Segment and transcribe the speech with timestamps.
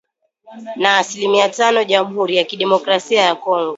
[0.75, 3.69] na asilimia tano Jamhuri ya Kidemokrasia ya Kongo